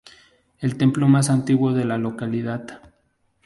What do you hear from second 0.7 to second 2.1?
templo más antiguo de la